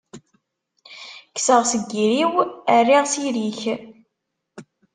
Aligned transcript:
Kkseɣ 1.33 1.61
seg 1.71 1.87
iri-w, 2.03 2.33
rriɣ 2.79 3.03
s 3.11 3.13
iri-k. 3.25 3.61